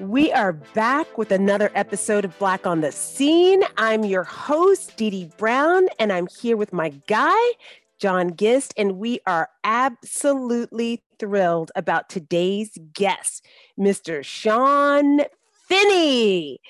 [0.00, 3.62] We are back with another episode of Black on the Scene.
[3.76, 7.52] I'm your host, Dee Dee Brown, and I'm here with my guy,
[8.00, 13.46] John Gist, and we are absolutely thrilled about today's guest,
[13.78, 14.24] Mr.
[14.24, 15.20] Sean
[15.68, 16.60] Finney.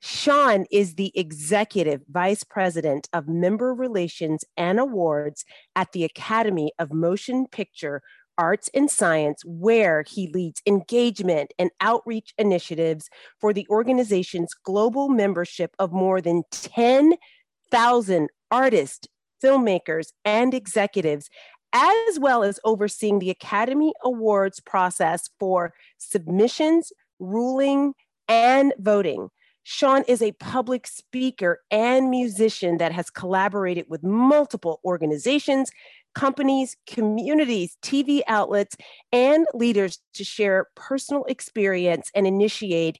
[0.00, 5.44] Sean is the executive vice president of member relations and awards
[5.74, 8.02] at the Academy of Motion Picture
[8.38, 13.10] Arts and Science, where he leads engagement and outreach initiatives
[13.40, 19.08] for the organization's global membership of more than 10,000 artists,
[19.42, 21.28] filmmakers, and executives,
[21.72, 27.92] as well as overseeing the Academy Awards process for submissions, ruling,
[28.28, 29.28] and voting.
[29.70, 35.70] Sean is a public speaker and musician that has collaborated with multiple organizations,
[36.18, 38.76] companies, communities, TV outlets,
[39.12, 42.98] and leaders to share personal experience and initiate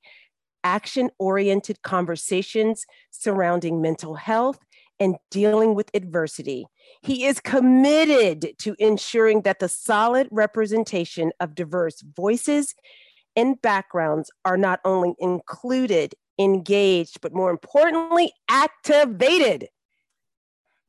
[0.62, 4.60] action oriented conversations surrounding mental health
[5.00, 6.66] and dealing with adversity.
[7.02, 12.72] He is committed to ensuring that the solid representation of diverse voices
[13.34, 19.68] and backgrounds are not only included, engaged, but more importantly, activated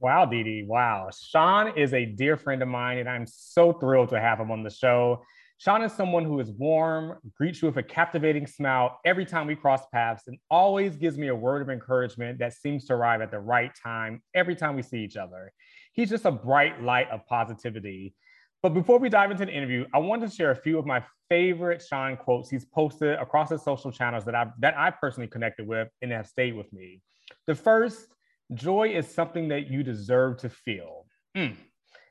[0.01, 0.63] Wow, Dee Dee.
[0.63, 1.09] Wow.
[1.13, 4.63] Sean is a dear friend of mine, and I'm so thrilled to have him on
[4.63, 5.23] the show.
[5.57, 9.57] Sean is someone who is warm, greets you with a captivating smile every time we
[9.57, 13.29] cross paths, and always gives me a word of encouragement that seems to arrive at
[13.29, 15.51] the right time every time we see each other.
[15.91, 18.15] He's just a bright light of positivity.
[18.63, 21.03] But before we dive into the interview, I want to share a few of my
[21.27, 25.67] favorite Sean quotes he's posted across his social channels that I've that I personally connected
[25.67, 27.01] with and have stayed with me.
[27.47, 28.07] The first
[28.53, 31.05] joy is something that you deserve to feel.
[31.35, 31.55] Mm.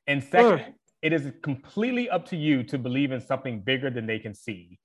[0.06, 4.18] And second, it is completely up to you to believe in something bigger than they
[4.18, 4.78] can see.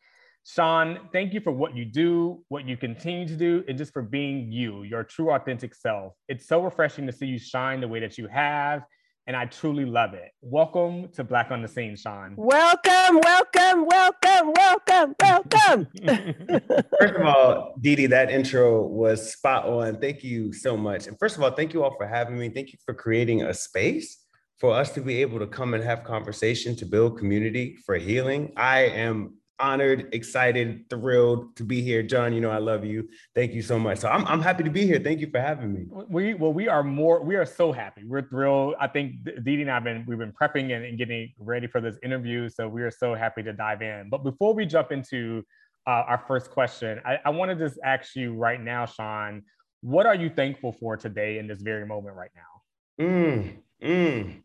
[0.45, 4.01] Sean, thank you for what you do, what you continue to do, and just for
[4.01, 6.13] being you, your true, authentic self.
[6.27, 8.83] It's so refreshing to see you shine the way that you have
[9.25, 10.31] and I truly love it.
[10.41, 12.33] Welcome to Black on the Scene, Sean.
[12.35, 15.87] Welcome, welcome, welcome, welcome, welcome.
[16.99, 19.99] first of all, Dee Dee, that intro was spot on.
[19.99, 21.07] Thank you so much.
[21.07, 22.49] And first of all, thank you all for having me.
[22.49, 24.25] Thank you for creating a space
[24.59, 28.51] for us to be able to come and have conversation to build community for healing.
[28.57, 32.03] I am honored, excited, thrilled to be here.
[32.03, 33.07] John, you know I love you.
[33.35, 33.99] Thank you so much.
[33.99, 34.99] So I'm, I'm happy to be here.
[34.99, 35.85] Thank you for having me.
[36.09, 38.03] We well, we are more, we are so happy.
[38.03, 38.75] We're thrilled.
[38.79, 41.81] I think Dee and I have been we've been prepping and, and getting ready for
[41.81, 42.49] this interview.
[42.49, 44.09] So we are so happy to dive in.
[44.09, 45.43] But before we jump into
[45.87, 49.43] uh, our first question, I, I want to just ask you right now, Sean,
[49.81, 53.05] what are you thankful for today in this very moment right now?
[53.05, 54.41] Mm, mm.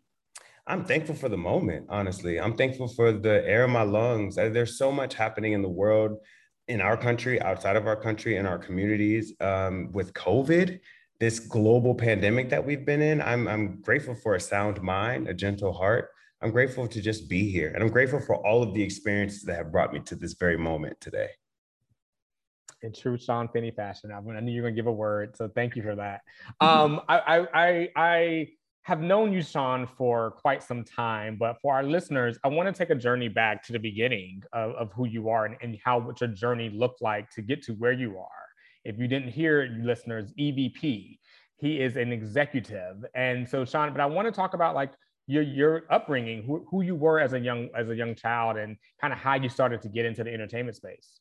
[0.69, 2.39] I'm thankful for the moment, honestly.
[2.39, 4.37] I'm thankful for the air in my lungs.
[4.37, 6.19] There's so much happening in the world,
[6.69, 10.79] in our country, outside of our country, in our communities um, with COVID,
[11.21, 13.23] this global pandemic that we've been in.
[13.23, 16.11] I'm, I'm grateful for a sound mind, a gentle heart.
[16.43, 17.73] I'm grateful to just be here.
[17.75, 20.59] And I'm grateful for all of the experiences that have brought me to this very
[20.59, 21.31] moment today.
[22.83, 25.75] In true Sean Finney fashion, I knew you were gonna give a word, so thank
[25.75, 26.21] you for that.
[26.61, 28.49] Um, I, I, I, I
[28.89, 32.79] have known you, Sean, for quite some time, but for our listeners, I want to
[32.79, 35.99] take a journey back to the beginning of, of who you are and, and how
[35.99, 38.45] what your journey looked like to get to where you are.
[38.87, 41.19] If you didn't hear listeners, EVP,
[41.59, 43.05] he is an executive.
[43.15, 44.93] And so, Sean, but I want to talk about like
[45.27, 48.79] your your upbringing, who, who you were as a young as a young child, and
[49.03, 51.21] kind of how you started to get into the entertainment space.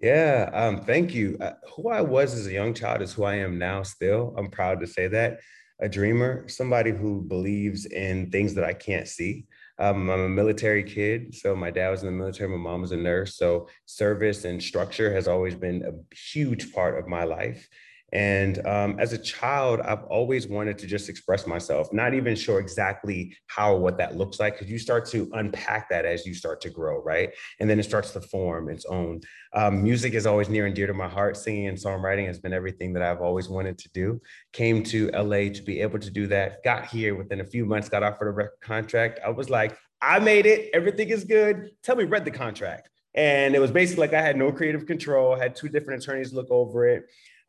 [0.00, 1.36] Yeah, um, thank you.
[1.40, 3.82] Uh, who I was as a young child is who I am now.
[3.82, 5.40] Still, I'm proud to say that
[5.80, 9.46] a dreamer, somebody who believes in things that I can't see.
[9.78, 12.92] Um, I'm a military kid, so my dad was in the military, my mom was
[12.92, 13.36] a nurse.
[13.36, 17.68] So service and structure has always been a huge part of my life.
[18.12, 22.58] And um, as a child, I've always wanted to just express myself, not even sure
[22.58, 26.32] exactly how or what that looks like, because you start to unpack that as you
[26.32, 27.30] start to grow, right?
[27.60, 29.20] And then it starts to form its own.
[29.52, 31.36] Um, music is always near and dear to my heart.
[31.36, 34.20] Singing and songwriting has been everything that I've always wanted to do.
[34.52, 36.62] Came to LA to be able to do that.
[36.64, 39.20] Got here within a few months, got offered a record contract.
[39.24, 40.70] I was like, I made it.
[40.72, 41.72] Everything is good.
[41.82, 42.88] Tell me, read the contract.
[43.14, 46.50] And it was basically like I had no creative control, had two different attorneys look
[46.50, 47.04] over it.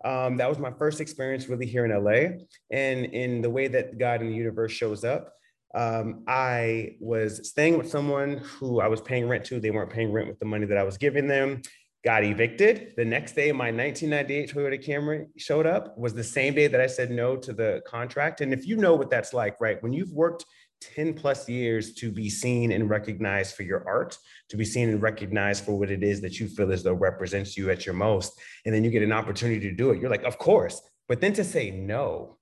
[0.06, 2.44] Um, that was my first experience really here in LA.
[2.72, 5.34] And in the way that God in the universe shows up,
[5.76, 9.60] um, I was staying with someone who I was paying rent to.
[9.60, 11.62] They weren't paying rent with the money that I was giving them.
[12.04, 12.94] Got evicted.
[12.96, 15.98] The next day, my 1998 Toyota Camry showed up.
[15.98, 18.42] Was the same day that I said no to the contract.
[18.42, 19.82] And if you know what that's like, right?
[19.84, 20.46] When you've worked
[20.82, 24.18] 10 plus years to be seen and recognized for your art,
[24.50, 27.58] to be seen and recognized for what it is that you feel as though represents
[27.58, 28.40] you at your most.
[28.66, 30.02] And then you get an opportunity to do it.
[30.02, 30.82] You're like, of course.
[31.08, 32.38] But then to say no,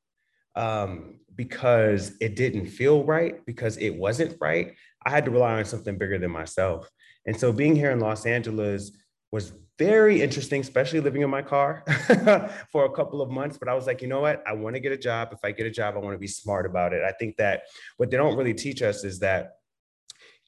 [0.56, 4.74] um, because it didn't feel right, because it wasn't right,
[5.06, 6.90] I had to rely on something bigger than myself.
[7.26, 8.92] And so being here in Los Angeles
[9.32, 11.84] was very interesting, especially living in my car
[12.72, 13.58] for a couple of months.
[13.58, 14.44] But I was like, you know what?
[14.48, 15.30] I want to get a job.
[15.32, 17.04] If I get a job, I want to be smart about it.
[17.04, 17.64] I think that
[17.98, 19.58] what they don't really teach us is that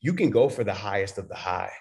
[0.01, 1.71] you can go for the highest of the high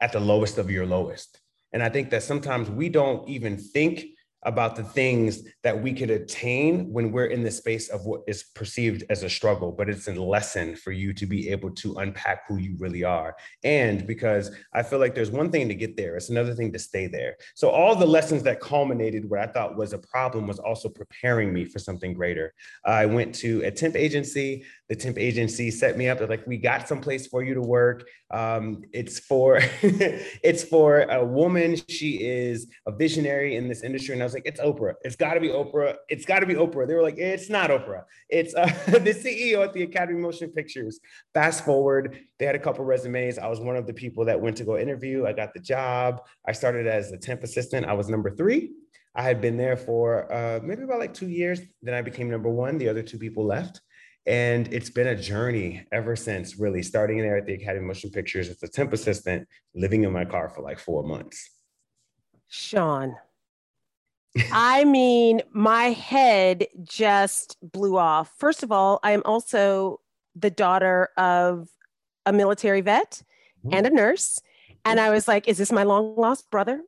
[0.00, 1.40] at the lowest of your lowest.
[1.72, 4.04] And I think that sometimes we don't even think
[4.44, 8.44] about the things that we could attain when we're in the space of what is
[8.54, 12.42] perceived as a struggle, but it's a lesson for you to be able to unpack
[12.46, 13.34] who you really are.
[13.64, 16.78] And because I feel like there's one thing to get there, it's another thing to
[16.78, 17.36] stay there.
[17.54, 21.52] So all the lessons that culminated what I thought was a problem was also preparing
[21.52, 22.54] me for something greater.
[22.84, 26.18] I went to a temp agency the temp agency set me up.
[26.18, 28.08] They're like, we got some place for you to work.
[28.30, 31.76] Um, it's for it's for a woman.
[31.88, 34.14] She is a visionary in this industry.
[34.14, 34.94] And was like, it's Oprah.
[35.02, 35.96] It's got to be Oprah.
[36.08, 36.86] It's got to be Oprah.
[36.86, 38.04] They were like, it's not Oprah.
[38.28, 41.00] It's uh, the CEO at the Academy Motion Pictures.
[41.34, 43.38] Fast forward, they had a couple resumes.
[43.38, 45.26] I was one of the people that went to go interview.
[45.26, 46.22] I got the job.
[46.46, 47.86] I started as a temp assistant.
[47.86, 48.72] I was number three.
[49.14, 51.60] I had been there for uh, maybe about like two years.
[51.82, 52.78] Then I became number one.
[52.78, 53.80] The other two people left.
[54.26, 58.50] And it's been a journey ever since, really, starting there at the Academy Motion Pictures
[58.50, 61.50] as a temp assistant, living in my car for like four months.
[62.48, 63.16] Sean,
[64.52, 68.32] I mean, my head just blew off.
[68.38, 70.00] First of all, I am also
[70.34, 71.68] the daughter of
[72.26, 73.22] a military vet
[73.64, 73.76] mm-hmm.
[73.76, 74.40] and a nurse.
[74.84, 76.82] And I was like, is this my long lost brother?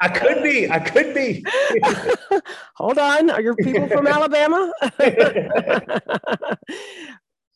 [0.00, 0.70] I could be.
[0.70, 1.44] I could be.
[2.76, 3.30] Hold on.
[3.30, 4.72] Are your people from Alabama?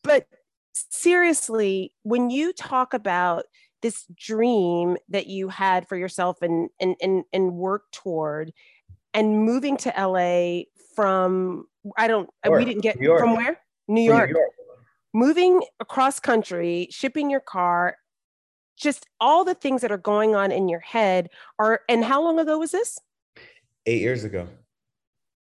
[0.05, 0.27] but
[0.73, 3.45] seriously, when you talk about
[3.87, 8.53] this dream that you had for yourself and and and, and work toward
[9.15, 10.65] and moving to LA
[10.97, 11.67] from
[11.97, 13.61] I don't we didn't get from where?
[13.87, 14.31] New York.
[14.31, 14.51] New York.
[15.15, 17.97] Moving across country, shipping your car
[18.77, 22.39] just all the things that are going on in your head are and how long
[22.39, 22.99] ago was this
[23.87, 24.47] eight years ago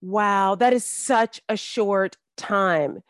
[0.01, 3.01] wow that is such a short time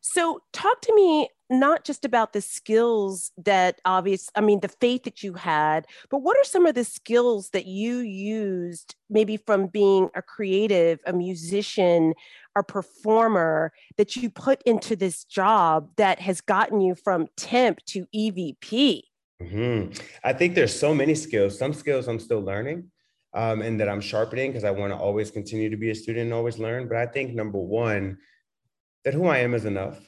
[0.00, 5.02] so talk to me not just about the skills that obvious i mean the faith
[5.02, 9.66] that you had but what are some of the skills that you used maybe from
[9.66, 12.14] being a creative a musician
[12.56, 18.06] a performer that you put into this job that has gotten you from temp to
[18.14, 19.02] evp
[19.42, 19.98] Mm-hmm.
[20.22, 21.58] I think there's so many skills.
[21.58, 22.90] Some skills I'm still learning
[23.34, 26.24] um, and that I'm sharpening because I want to always continue to be a student
[26.24, 26.88] and always learn.
[26.88, 28.18] But I think number one,
[29.04, 29.98] that who I am is enough.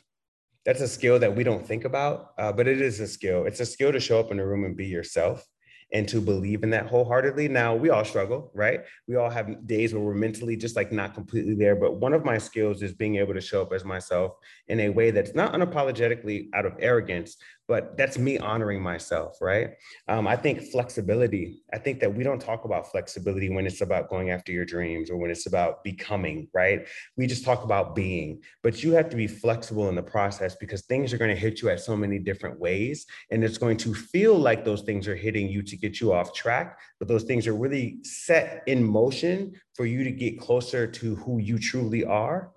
[0.64, 3.46] That's a skill that we don't think about, uh, but it is a skill.
[3.46, 5.44] It's a skill to show up in a room and be yourself
[5.92, 7.48] and to believe in that wholeheartedly.
[7.48, 8.80] Now, we all struggle, right?
[9.06, 11.76] We all have days where we're mentally just like not completely there.
[11.76, 14.32] But one of my skills is being able to show up as myself
[14.68, 17.36] in a way that's not unapologetically out of arrogance,
[17.72, 19.70] but that's me honoring myself, right?
[20.06, 24.10] Um, I think flexibility, I think that we don't talk about flexibility when it's about
[24.10, 26.86] going after your dreams or when it's about becoming, right?
[27.16, 30.82] We just talk about being, but you have to be flexible in the process because
[30.82, 33.06] things are going to hit you at so many different ways.
[33.30, 36.34] And it's going to feel like those things are hitting you to get you off
[36.34, 41.16] track, but those things are really set in motion for you to get closer to
[41.16, 42.51] who you truly are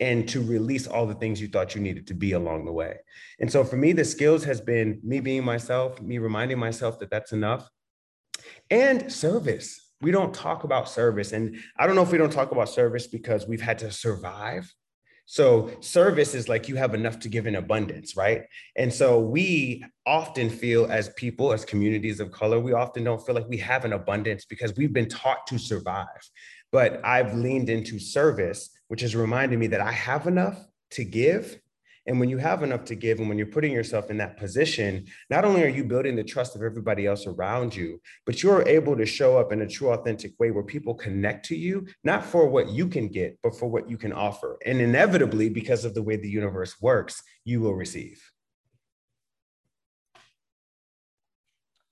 [0.00, 2.96] and to release all the things you thought you needed to be along the way.
[3.40, 7.10] And so for me, the skills has been me being myself, me reminding myself that
[7.10, 7.68] that's enough,
[8.70, 9.92] and service.
[10.00, 11.32] We don't talk about service.
[11.32, 14.72] And I don't know if we don't talk about service because we've had to survive.
[15.26, 18.44] So service is like you have enough to give in abundance, right?
[18.76, 23.34] And so we often feel as people, as communities of color, we often don't feel
[23.34, 26.06] like we have an abundance because we've been taught to survive.
[26.72, 30.58] But I've leaned into service which has reminded me that I have enough
[30.92, 31.60] to give.
[32.06, 35.06] And when you have enough to give, and when you're putting yourself in that position,
[35.28, 38.96] not only are you building the trust of everybody else around you, but you're able
[38.96, 42.48] to show up in a true, authentic way where people connect to you, not for
[42.48, 44.58] what you can get, but for what you can offer.
[44.64, 48.22] And inevitably, because of the way the universe works, you will receive.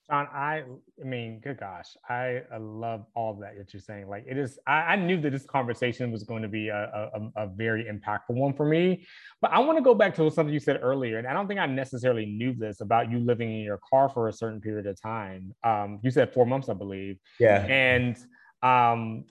[0.09, 0.63] John, I,
[1.01, 4.09] I mean, good gosh, I, I love all that that you're saying.
[4.09, 7.45] Like, it is, I, I knew that this conversation was going to be a, a,
[7.45, 9.05] a very impactful one for me.
[9.41, 11.59] But I want to go back to something you said earlier, and I don't think
[11.59, 15.01] I necessarily knew this about you living in your car for a certain period of
[15.01, 15.53] time.
[15.65, 17.19] Um, you said four months, I believe.
[17.41, 17.67] Yeah.
[17.67, 18.17] And
[18.63, 19.25] um,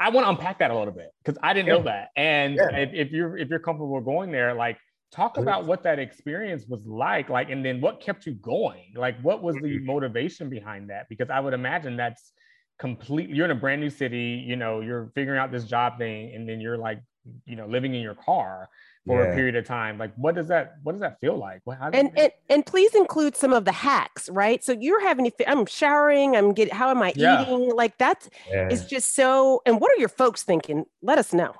[0.00, 1.74] I want to unpack that a little bit because I didn't yeah.
[1.74, 2.08] know that.
[2.16, 2.76] And yeah.
[2.76, 4.78] if, if, you're if you're comfortable going there, like
[5.12, 8.92] talk about what that experience was like, like, and then what kept you going?
[8.96, 9.86] Like, what was the mm-hmm.
[9.86, 11.08] motivation behind that?
[11.08, 12.32] Because I would imagine that's
[12.78, 16.34] completely you're in a brand new city, you know, you're figuring out this job thing,
[16.34, 17.00] and then you're like,
[17.44, 18.68] you know, living in your car
[19.06, 19.32] for yeah.
[19.32, 22.10] a period of time like what does that what does that feel like what, and,
[22.16, 26.36] and and please include some of the hacks right so you're having to i'm showering
[26.36, 27.42] i'm getting how am i yeah.
[27.42, 28.68] eating like that's yeah.
[28.70, 31.52] it's just so and what are your folks thinking let us know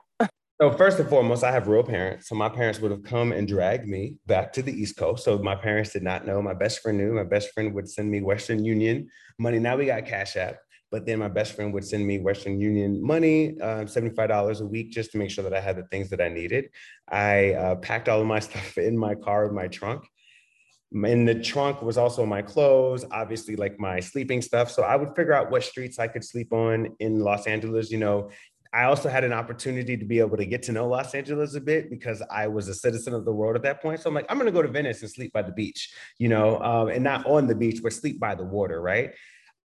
[0.63, 2.29] so first and foremost, I have real parents.
[2.29, 5.25] So my parents would have come and dragged me back to the East Coast.
[5.25, 6.41] So my parents did not know.
[6.41, 7.15] My best friend knew.
[7.15, 9.09] My best friend would send me Western Union
[9.41, 9.59] money.
[9.59, 10.59] Now we got Cash App.
[10.93, 14.93] But then my best friend would send me Western Union money, uh, $75 a week,
[14.93, 16.67] just to make sure that I had the things that I needed.
[17.11, 20.05] I uh, packed all of my stuff in my car with my trunk.
[20.95, 24.71] In the trunk was also my clothes, obviously, like my sleeping stuff.
[24.71, 27.91] So I would figure out what streets I could sleep on in Los Angeles.
[27.91, 28.31] You know,
[28.75, 31.61] I also had an opportunity to be able to get to know Los Angeles a
[31.61, 34.01] bit because I was a citizen of the world at that point.
[34.01, 36.29] So I'm like, I'm going to go to Venice and sleep by the beach, you
[36.29, 39.13] know, um, and not on the beach, but sleep by the water, right?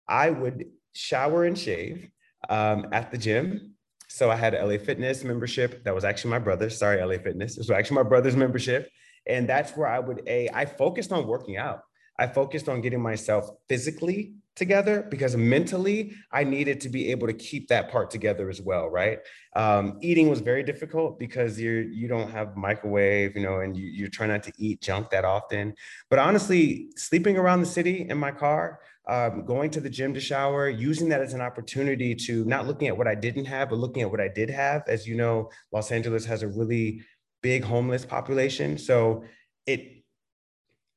[0.08, 2.08] I would shower and shave
[2.48, 3.74] um, at the gym.
[4.08, 5.84] So I had LA Fitness membership.
[5.84, 6.78] That was actually my brother's.
[6.78, 7.56] Sorry, LA Fitness.
[7.56, 8.90] It was actually my brother's membership.
[9.26, 11.80] And that's where I would a I focused on working out.
[12.18, 17.32] I focused on getting myself physically together because mentally I needed to be able to
[17.32, 19.18] keep that part together as well, right?
[19.56, 23.86] Um, eating was very difficult because you're you don't have microwave, you know, and you,
[23.86, 25.74] you're trying not to eat junk that often.
[26.10, 30.20] But honestly, sleeping around the city in my car um, going to the gym to
[30.20, 33.78] shower, using that as an opportunity to not looking at what I didn't have, but
[33.78, 34.84] looking at what I did have.
[34.88, 37.02] As you know, Los Angeles has a really
[37.42, 38.78] big homeless population.
[38.78, 39.24] So
[39.66, 40.04] it,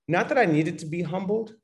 [0.07, 1.55] not that I needed to be humbled,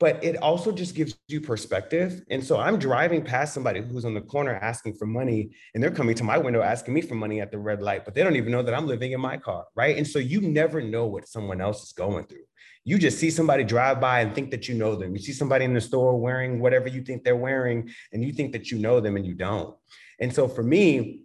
[0.00, 2.22] but it also just gives you perspective.
[2.30, 5.90] And so I'm driving past somebody who's on the corner asking for money, and they're
[5.90, 8.36] coming to my window asking me for money at the red light, but they don't
[8.36, 9.96] even know that I'm living in my car, right?
[9.96, 12.44] And so you never know what someone else is going through
[12.84, 15.14] you just see somebody drive by and think that you know them.
[15.14, 18.52] You see somebody in the store wearing whatever you think they're wearing, and you think
[18.52, 19.76] that you know them and you don't.
[20.18, 21.22] And so for me,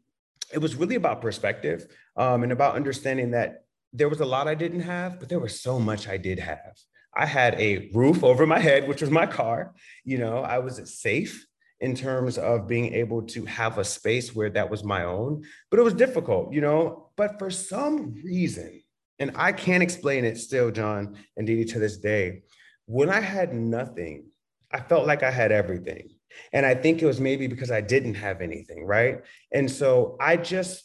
[0.53, 4.55] it was really about perspective um, and about understanding that there was a lot I
[4.55, 6.77] didn't have, but there was so much I did have.
[7.17, 9.73] I had a roof over my head, which was my car.
[10.05, 11.47] You know, I was safe
[11.79, 15.79] in terms of being able to have a space where that was my own, but
[15.79, 17.09] it was difficult, you know.
[17.17, 18.83] But for some reason,
[19.19, 22.43] and I can't explain it still, John and Dee Dee, to this day.
[22.85, 24.27] When I had nothing,
[24.71, 26.09] I felt like I had everything.
[26.53, 29.21] And I think it was maybe because I didn't have anything, right?
[29.51, 30.83] And so I just,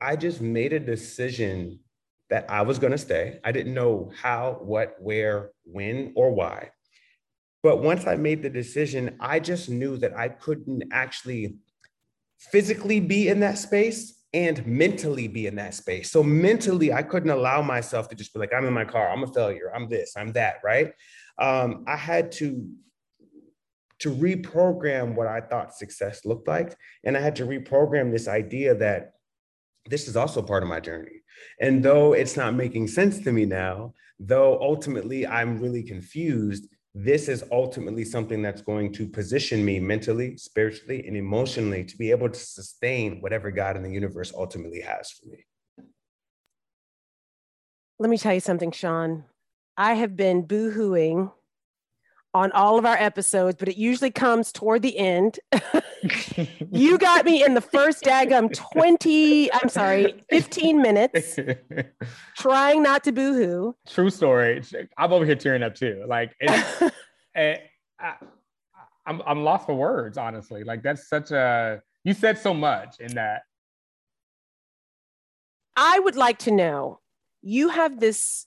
[0.00, 1.80] I just made a decision
[2.32, 3.38] that I was going to stay.
[3.44, 6.70] I didn't know how, what, where, when, or why.
[7.62, 11.56] But once I made the decision, I just knew that I couldn't actually
[12.38, 16.10] physically be in that space and mentally be in that space.
[16.10, 19.24] So mentally, I couldn't allow myself to just be like, I'm in my car, I'm
[19.24, 20.94] a failure, I'm this, I'm that, right?
[21.38, 22.66] Um, I had to
[23.98, 26.74] to reprogram what I thought success looked like,
[27.04, 29.12] and I had to reprogram this idea that
[29.86, 31.22] this is also part of my journey.
[31.60, 37.28] And though it's not making sense to me now, though ultimately I'm really confused, this
[37.28, 42.28] is ultimately something that's going to position me mentally, spiritually, and emotionally to be able
[42.28, 45.46] to sustain whatever God in the universe ultimately has for me.
[47.98, 49.24] Let me tell you something, Sean.
[49.76, 51.32] I have been boohooing
[52.34, 55.38] on all of our episodes, but it usually comes toward the end.
[56.70, 61.38] you got me in the first daggum 20, I'm sorry, 15 minutes
[62.36, 63.74] trying not to boohoo.
[63.86, 64.62] True story.
[64.96, 66.04] I'm over here tearing up too.
[66.08, 66.50] Like, it,
[67.34, 67.62] eh, it,
[68.00, 68.14] I,
[69.04, 70.64] I'm, I'm lost for words, honestly.
[70.64, 73.42] Like, that's such a, you said so much in that.
[75.76, 77.00] I would like to know
[77.42, 78.46] you have this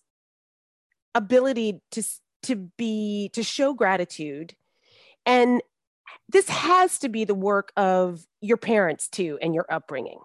[1.13, 2.03] ability to
[2.45, 4.55] to be to show gratitude.
[5.25, 5.61] And
[6.29, 10.19] this has to be the work of your parents too and your upbringing.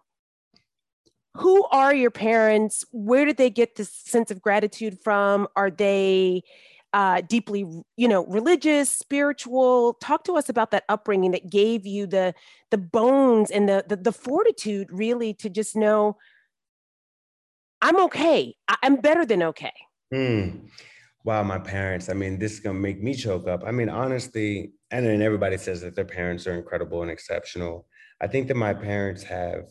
[1.37, 2.85] Who are your parents?
[2.93, 5.47] Where did they get this sense of gratitude from?
[5.57, 6.43] Are they
[6.93, 7.61] uh, deeply
[7.97, 9.95] you know religious spiritual?
[9.95, 12.35] Talk to us about that upbringing that gave you the
[12.71, 16.17] the bones and the the, the fortitude really to just know
[17.83, 18.55] i'm okay.
[18.83, 19.73] I'm better than okay.
[20.13, 20.69] Mm
[21.25, 23.63] wow, my parents, I mean, this is going to make me choke up.
[23.67, 27.87] I mean, honestly, and then everybody says that their parents are incredible and exceptional.
[28.21, 29.65] I think that my parents have,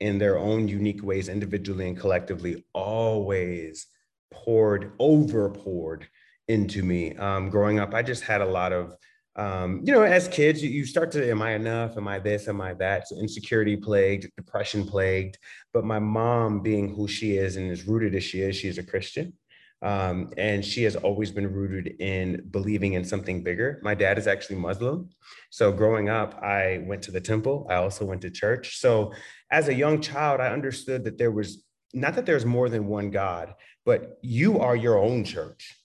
[0.00, 3.86] in their own unique ways, individually and collectively, always
[4.32, 6.06] poured, over poured
[6.48, 7.14] into me.
[7.16, 8.96] Um, growing up, I just had a lot of
[9.36, 11.98] um, you know, as kids, you, start to, am I enough?
[11.98, 12.48] Am I this?
[12.48, 13.06] Am I that?
[13.06, 15.36] So insecurity plagued, depression plagued.
[15.74, 18.78] But my mom, being who she is and as rooted as she is, she is
[18.78, 19.34] a Christian.
[19.82, 23.78] Um, and she has always been rooted in believing in something bigger.
[23.82, 25.10] My dad is actually Muslim.
[25.50, 27.66] So growing up, I went to the temple.
[27.70, 28.78] I also went to church.
[28.78, 29.12] So
[29.50, 33.10] as a young child, I understood that there was not that there's more than one
[33.10, 33.54] God,
[33.84, 35.76] but you are your own church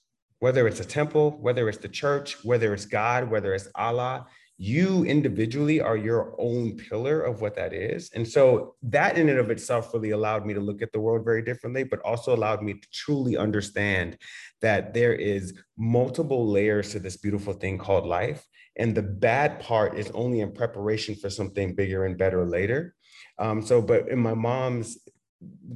[0.42, 4.26] whether it's a temple, whether it's the church, whether it's God, whether it's Allah,
[4.58, 8.10] you individually are your own pillar of what that is.
[8.14, 11.24] And so that in and of itself really allowed me to look at the world
[11.24, 14.18] very differently, but also allowed me to truly understand
[14.60, 18.46] that there is multiple layers to this beautiful thing called life.
[18.76, 22.94] And the bad part is only in preparation for something bigger and better later.
[23.38, 24.98] Um, so, but in my mom's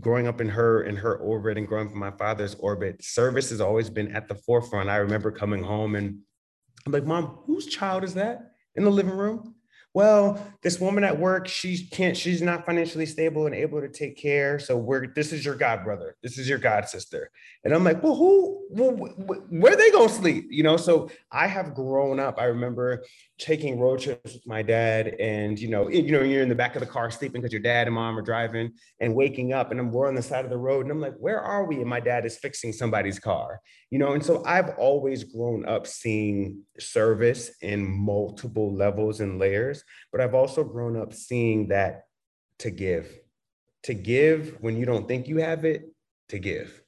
[0.00, 3.50] growing up in her in her orbit and growing up in my father's orbit, service
[3.50, 4.88] has always been at the forefront.
[4.88, 6.18] I remember coming home and
[6.86, 9.56] I'm like, Mom, whose child is that in the living room?
[9.96, 14.18] well, this woman at work, she can't, she's not financially stable and able to take
[14.18, 14.58] care.
[14.58, 16.16] So we're, this is your god brother.
[16.22, 17.30] This is your god sister.
[17.64, 20.48] And I'm like, well, who, well, where they gonna sleep?
[20.50, 20.76] You know?
[20.76, 22.38] So I have grown up.
[22.38, 23.04] I remember
[23.38, 26.74] taking road trips with my dad and, you know, you know, you're in the back
[26.74, 29.78] of the car sleeping because your dad and mom are driving and waking up and
[29.78, 31.76] I'm, we're on the side of the road and I'm like, where are we?
[31.76, 34.12] And my dad is fixing somebody's car, you know?
[34.12, 40.34] And so I've always grown up seeing service in multiple levels and layers but I've
[40.34, 42.04] also grown up seeing that
[42.60, 43.18] to give,
[43.84, 45.92] to give when you don't think you have it,
[46.30, 46.82] to give.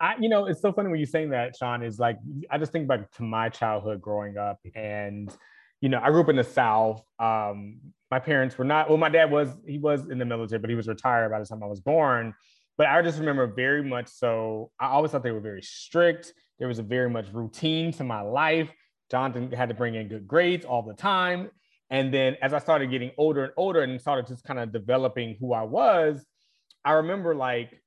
[0.00, 2.18] I, you know, it's so funny when you're saying that, Sean, is like,
[2.50, 5.34] I just think back to my childhood growing up and,
[5.80, 7.02] you know, I grew up in the South.
[7.18, 10.70] Um, my parents were not, well, my dad was, he was in the military, but
[10.70, 12.34] he was retired by the time I was born.
[12.76, 16.32] But I just remember very much so, I always thought they were very strict.
[16.58, 18.70] There was a very much routine to my life.
[19.10, 21.50] Jonathan had to bring in good grades all the time.
[21.90, 25.36] And then as I started getting older and older and started just kind of developing
[25.40, 26.24] who I was,
[26.84, 27.80] I remember like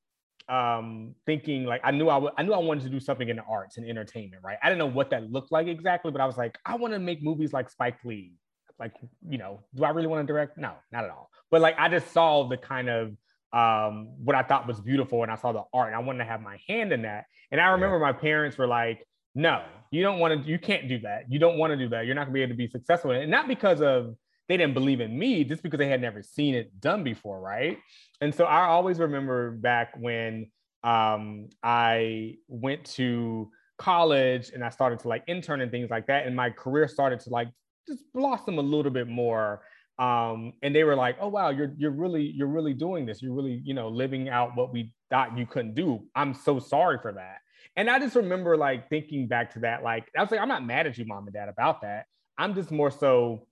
[0.50, 3.38] um, thinking like I knew I, w- I knew I wanted to do something in
[3.38, 4.58] the arts and entertainment, right?
[4.64, 7.00] I didn't know what that looked like exactly, but I was like, I want to
[7.00, 8.34] make movies like Spike Lee.
[8.80, 8.94] Like,
[9.28, 10.58] you know, do I really want to direct?
[10.58, 11.30] No, not at all.
[11.52, 13.16] But like I just saw the kind of
[13.52, 16.26] um, what I thought was beautiful and I saw the art and I wanted to
[16.26, 17.26] have my hand in that.
[17.52, 18.12] And I remember yeah.
[18.12, 21.24] my parents were like, no, you don't want to, you can't do that.
[21.30, 22.06] You don't want to do that.
[22.06, 23.12] You're not gonna be able to be successful.
[23.12, 24.16] And not because of
[24.50, 27.78] they didn't believe in me, just because they had never seen it done before, right?
[28.20, 30.52] And so I always remember back when
[30.84, 36.26] um, I went to college and I started to like intern and things like that,
[36.26, 37.50] and my career started to like
[37.88, 39.62] just blossom a little bit more.
[40.00, 43.22] Um, and they were like, "Oh wow, you're you're really you're really doing this.
[43.22, 46.98] You're really you know living out what we thought you couldn't do." I'm so sorry
[47.02, 47.38] for that.
[47.76, 50.66] And I just remember like thinking back to that, like I was like, I'm not
[50.66, 52.06] mad at you, mom and dad, about that.
[52.38, 53.48] I'm just more so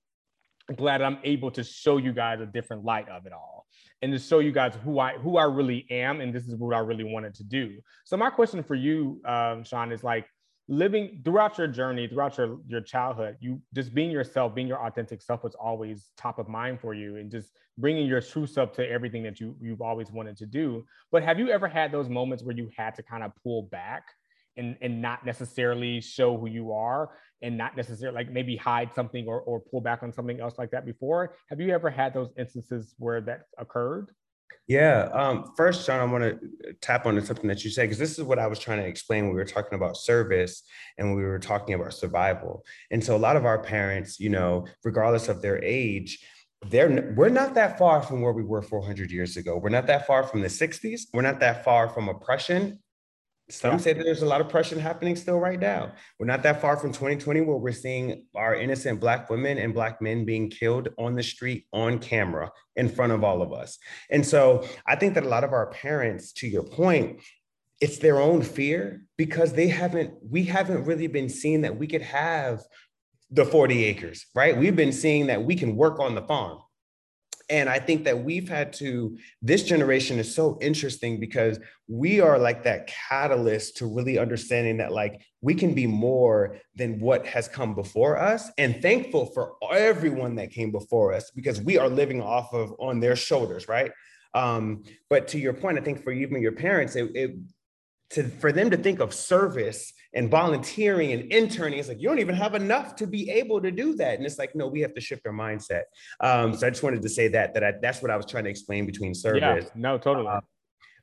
[0.76, 3.66] glad I'm able to show you guys a different light of it all
[4.02, 6.76] and to show you guys who I who I really am and this is what
[6.76, 7.80] I really wanted to do.
[8.06, 10.28] So my question for you, um, Sean, is like
[10.68, 15.22] living throughout your journey, throughout your your childhood, you just being yourself, being your authentic
[15.22, 18.90] self was always top of mind for you, and just bringing your true self to
[18.90, 20.86] everything that you you've always wanted to do.
[21.12, 24.04] But have you ever had those moments where you had to kind of pull back
[24.58, 29.28] and and not necessarily show who you are and not necessarily like maybe hide something
[29.28, 31.36] or, or pull back on something else like that before.
[31.50, 34.12] Have you ever had those instances where that occurred?
[34.68, 38.18] Yeah um, first john i want to tap on something that you said because this
[38.18, 40.64] is what i was trying to explain when we were talking about service
[40.98, 42.66] and we were talking about survival.
[42.92, 46.20] And so a lot of our parents you know regardless of their age
[46.68, 49.58] they're we're not that far from where we were 400 years ago.
[49.58, 52.80] We're not that far from the 60s we're not that far from oppression
[53.50, 53.78] some yeah.
[53.78, 55.94] say that there's a lot of pressure happening still right now.
[56.20, 60.02] We're not that far from 2020 where we're seeing our innocent Black women and Black
[60.02, 63.78] men being killed on the street on camera in front of all of us.
[64.10, 67.22] And so I think that a lot of our parents, to your point,
[67.80, 72.02] it's their own fear because they haven't, we haven't really been seeing that we could
[72.02, 72.62] have
[73.32, 74.58] the 40 acres, right?
[74.58, 76.60] We've been seeing that we can work on the farm
[77.50, 82.38] and I think that we've had to, this generation is so interesting because we are
[82.38, 87.48] like that catalyst to really understanding that, like, we can be more than what has
[87.48, 92.22] come before us and thankful for everyone that came before us because we are living
[92.22, 93.92] off of on their shoulders, right?
[94.34, 97.36] Um, but to your point, I think for even your parents, it, it
[98.12, 102.24] to for them to think of service and volunteering and interning, it's like you don't
[102.28, 104.14] even have enough to be able to do that.
[104.18, 105.84] And it's like, no, we have to shift our mindset.
[106.28, 108.46] Um, so I just wanted to say that that I, that's what I was trying
[108.46, 109.66] to explain between service.
[109.66, 110.28] Yeah, no, totally.
[110.28, 110.42] Uh,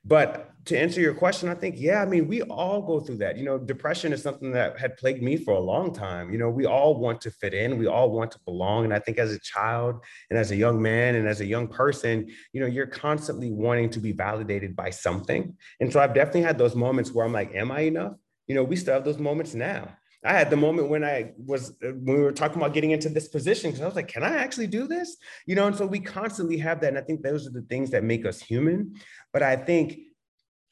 [0.06, 3.38] But to answer your question, I think, yeah, I mean, we all go through that.
[3.38, 6.30] You know, depression is something that had plagued me for a long time.
[6.32, 8.84] You know, we all want to fit in, we all want to belong.
[8.84, 9.92] And I think as a child
[10.28, 13.88] and as a young man and as a young person, you know, you're constantly wanting
[13.90, 15.56] to be validated by something.
[15.80, 18.16] And so I've definitely had those moments where I'm like, am I enough?
[18.46, 19.96] You know, we still have those moments now.
[20.24, 23.10] I had the moment when I was uh, when we were talking about getting into
[23.10, 25.16] this position because I was like, can I actually do this?
[25.46, 26.88] You know, and so we constantly have that.
[26.88, 28.94] And I think those are the things that make us human.
[29.32, 29.98] But I think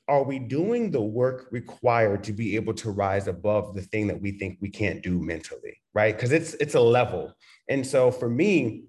[0.08, 4.20] are we doing the work required to be able to rise above the thing that
[4.20, 7.32] we think we can't do mentally right because it's it's a level
[7.68, 8.84] and so for me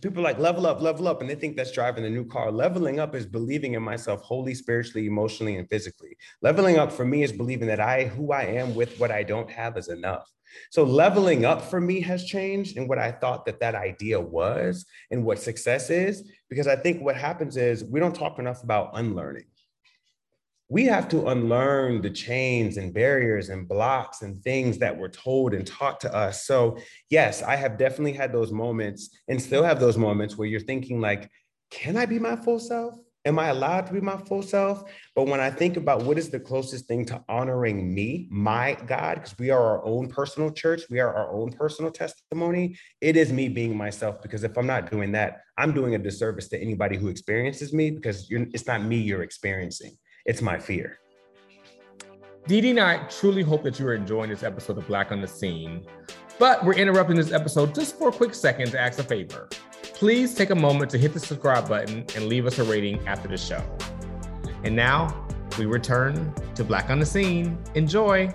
[0.00, 2.50] people like level up level up and they think that's driving the new car.
[2.50, 6.16] Leveling up is believing in myself wholly spiritually emotionally and physically.
[6.42, 9.50] Leveling up for me is believing that i who i am with what i don't
[9.50, 10.30] have is enough.
[10.70, 14.84] So leveling up for me has changed and what i thought that that idea was
[15.10, 18.90] and what success is because i think what happens is we don't talk enough about
[18.94, 19.44] unlearning
[20.70, 25.52] we have to unlearn the chains and barriers and blocks and things that were told
[25.52, 26.46] and taught to us.
[26.46, 26.78] So,
[27.10, 31.00] yes, I have definitely had those moments and still have those moments where you're thinking,
[31.00, 31.28] like,
[31.72, 32.94] can I be my full self?
[33.24, 34.84] Am I allowed to be my full self?
[35.16, 39.16] But when I think about what is the closest thing to honoring me, my God,
[39.16, 43.32] because we are our own personal church, we are our own personal testimony, it is
[43.32, 44.22] me being myself.
[44.22, 47.90] Because if I'm not doing that, I'm doing a disservice to anybody who experiences me
[47.90, 49.98] because it's not me you're experiencing.
[50.26, 50.98] It's my fear.
[52.46, 55.20] Dee Dee and I truly hope that you are enjoying this episode of Black on
[55.20, 55.86] the Scene.
[56.38, 59.48] But we're interrupting this episode just for a quick second to ask a favor.
[59.82, 63.28] Please take a moment to hit the subscribe button and leave us a rating after
[63.28, 63.62] the show.
[64.64, 65.26] And now
[65.58, 67.58] we return to Black on the Scene.
[67.74, 68.34] Enjoy.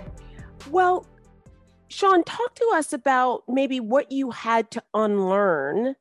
[0.70, 1.06] Well,
[1.88, 5.94] Sean, talk to us about maybe what you had to unlearn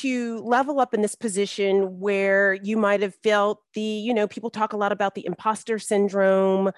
[0.00, 4.50] to level up in this position where you might have felt the, you know, people
[4.50, 6.70] talk a lot about the imposter syndrome.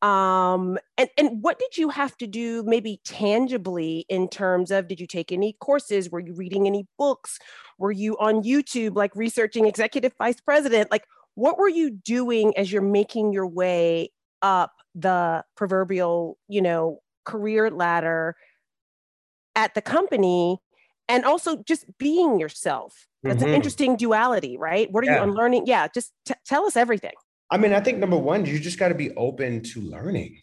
[0.00, 5.00] Um, and, and what did you have to do maybe tangibly in terms of did
[5.00, 6.10] you take any courses?
[6.10, 7.38] Were you reading any books?
[7.78, 10.90] Were you on YouTube like researching executive vice president?
[10.90, 11.04] Like
[11.34, 17.70] what were you doing as you're making your way up the proverbial, you know, career
[17.70, 18.34] ladder
[19.54, 20.58] at the company
[21.12, 23.06] and also just being yourself.
[23.22, 23.48] That's mm-hmm.
[23.48, 24.90] an interesting duality, right?
[24.90, 25.18] What are yeah.
[25.18, 25.66] you unlearning?
[25.66, 27.12] Yeah, just t- tell us everything.
[27.50, 30.40] I mean, I think number one, you just got to be open to learning.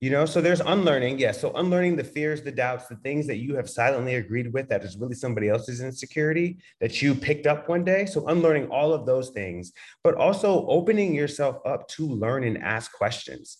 [0.00, 1.18] You know, so there's unlearning.
[1.18, 1.36] Yes.
[1.36, 4.68] Yeah, so unlearning the fears, the doubts, the things that you have silently agreed with
[4.68, 8.06] that is really somebody else's insecurity that you picked up one day.
[8.06, 12.92] So unlearning all of those things, but also opening yourself up to learn and ask
[12.92, 13.58] questions.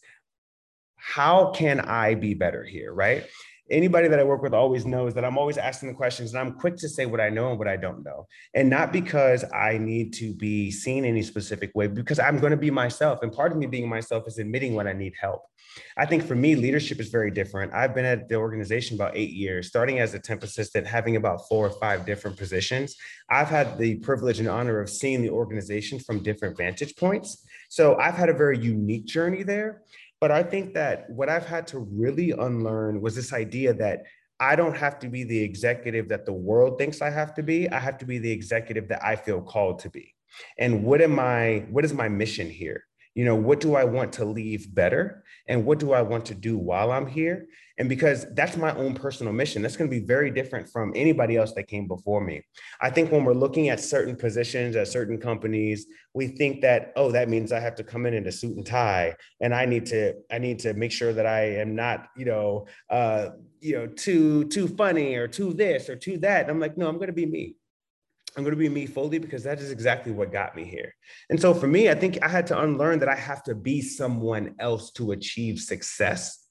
[0.96, 2.92] How can I be better here?
[2.92, 3.25] Right
[3.70, 6.59] anybody that I work with always knows that I'm always asking the questions and I'm
[6.59, 8.27] quick to say what I know and what I don't know.
[8.55, 12.57] And not because I need to be seen any specific way, because I'm going to
[12.57, 13.22] be myself.
[13.22, 15.42] And part of me being myself is admitting when I need help.
[15.96, 17.72] I think for me, leadership is very different.
[17.72, 21.48] I've been at the organization about eight years, starting as a temp assistant, having about
[21.48, 22.94] four or five different positions.
[23.31, 27.46] I've had the privilege and honor of seeing the organization from different vantage points.
[27.70, 29.83] So I've had a very unique journey there.
[30.23, 34.05] But I think that what I've had to really unlearn was this idea that
[34.39, 37.69] I don't have to be the executive that the world thinks I have to be.
[37.69, 40.15] I have to be the executive that I feel called to be.
[40.59, 42.85] And what am I, what is my mission here?
[43.14, 45.25] You know, what do I want to leave better?
[45.46, 47.46] And what do I want to do while I'm here?
[47.79, 51.37] And because that's my own personal mission, that's going to be very different from anybody
[51.37, 52.42] else that came before me.
[52.81, 57.11] I think when we're looking at certain positions at certain companies, we think that, oh,
[57.12, 59.87] that means I have to come in in a suit and tie, and I need
[59.87, 63.87] to, I need to make sure that I am not, you know, uh, you know,
[63.87, 66.42] too too funny or too this or too that.
[66.42, 67.57] And I'm like, no, I'm going to be me.
[68.37, 70.95] I'm going to be me fully because that is exactly what got me here.
[71.31, 73.83] And so for me, I think I had to unlearn that I have to be
[73.83, 76.42] someone else to achieve success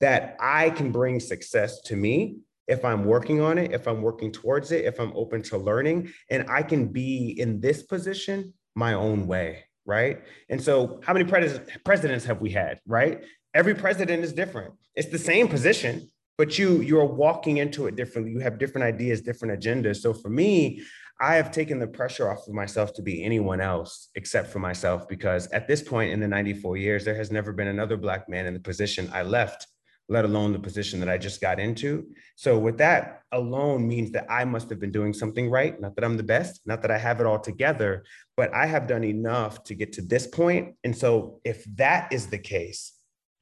[0.00, 4.32] that I can bring success to me if I'm working on it, if I'm working
[4.32, 8.94] towards it, if I'm open to learning, and I can be in this position my
[8.94, 10.22] own way, right?
[10.48, 13.22] And so, how many pres- presidents have we had, right?
[13.52, 14.74] Every president is different.
[14.94, 18.32] It's the same position, but you you're walking into it differently.
[18.32, 19.96] You have different ideas, different agendas.
[19.96, 20.82] So for me,
[21.24, 25.08] I have taken the pressure off of myself to be anyone else except for myself
[25.08, 28.44] because at this point in the 94 years, there has never been another Black man
[28.44, 29.66] in the position I left
[30.08, 32.06] let alone the position that I just got into.
[32.36, 35.80] So with that alone means that I must have been doing something right.
[35.80, 38.04] Not that I'm the best, not that I have it all together,
[38.36, 40.74] but I have done enough to get to this point.
[40.84, 42.92] And so if that is the case,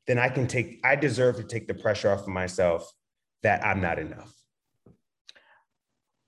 [0.07, 2.89] then I can take, I deserve to take the pressure off of myself
[3.43, 4.33] that I'm not enough.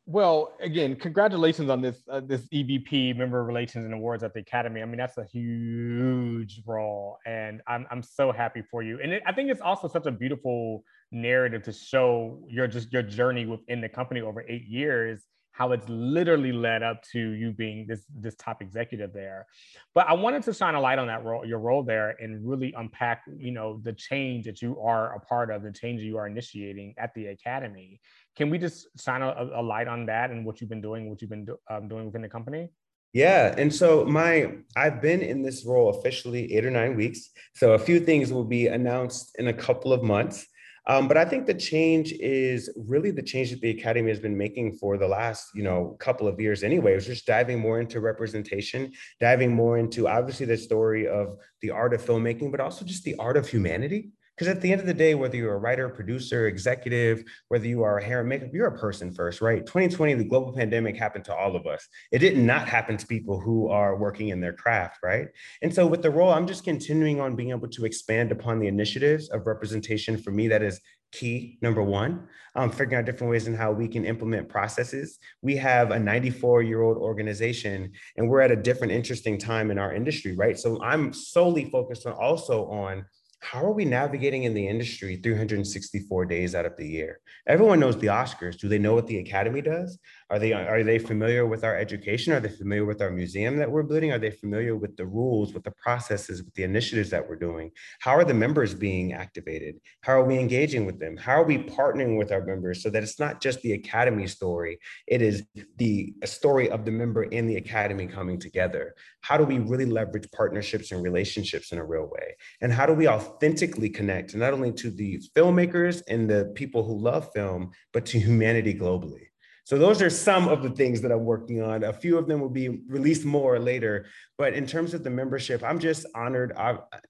[0.06, 4.82] Well, again, congratulations on this uh, this EVP Member Relations and Awards at the Academy.
[4.82, 9.00] I mean, that's a huge role, and I'm I'm so happy for you.
[9.02, 13.02] And it, I think it's also such a beautiful narrative to show your just your
[13.02, 17.86] journey within the company over eight years how it's literally led up to you being
[17.86, 19.46] this this top executive there.
[19.94, 22.74] But I wanted to shine a light on that role, your role there, and really
[22.76, 26.26] unpack, you know, the change that you are a part of, the change you are
[26.26, 28.00] initiating at the academy.
[28.34, 31.20] Can we just shine a, a light on that and what you've been doing, what
[31.20, 32.68] you've been do, um, doing within the company?
[33.12, 37.30] Yeah, and so my I've been in this role officially eight or nine weeks.
[37.54, 40.48] So a few things will be announced in a couple of months.
[40.86, 44.36] Um, but I think the change is really the change that the Academy has been
[44.36, 46.94] making for the last, you know, couple of years anyway.
[46.94, 51.94] Was just diving more into representation, diving more into obviously the story of the art
[51.94, 54.10] of filmmaking, but also just the art of humanity.
[54.36, 57.82] Because at the end of the day, whether you're a writer, producer, executive, whether you
[57.82, 59.64] are a hair and makeup, you're a person first, right?
[59.64, 61.86] 2020, the global pandemic happened to all of us.
[62.10, 65.28] It did not happen to people who are working in their craft, right?
[65.62, 68.66] And so with the role, I'm just continuing on being able to expand upon the
[68.66, 70.18] initiatives of representation.
[70.18, 70.80] For me, that is
[71.14, 75.54] key number one um, figuring out different ways in how we can implement processes we
[75.54, 79.94] have a 94 year old organization and we're at a different interesting time in our
[79.94, 83.04] industry right so i'm solely focused on also on
[83.44, 87.20] how are we navigating in the industry 364 days out of the year?
[87.46, 88.58] Everyone knows the Oscars.
[88.58, 89.98] Do they know what the Academy does?
[90.30, 92.32] Are they are they familiar with our education?
[92.32, 94.10] Are they familiar with our museum that we're building?
[94.10, 97.70] Are they familiar with the rules, with the processes, with the initiatives that we're doing?
[98.00, 99.76] How are the members being activated?
[100.00, 101.16] How are we engaging with them?
[101.16, 104.78] How are we partnering with our members so that it's not just the Academy story,
[105.06, 105.44] it is
[105.76, 108.94] the story of the member in the Academy coming together?
[109.20, 112.36] How do we really leverage partnerships and relationships in a real way?
[112.62, 116.98] And how do we authentically connect not only to the filmmakers and the people who
[116.98, 119.26] love film, but to humanity globally?
[119.64, 121.84] So those are some of the things that I'm working on.
[121.84, 124.06] A few of them will be released more later.
[124.36, 126.52] But in terms of the membership, I'm just honored,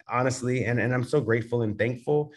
[0.09, 2.33] honestly, and, and I'm so grateful and thankful.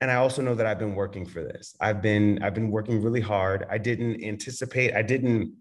[0.00, 1.76] And I also know that I've been working for this.
[1.80, 3.64] I've been I've been working really hard.
[3.70, 4.96] I didn't anticipate.
[4.96, 5.54] I didn't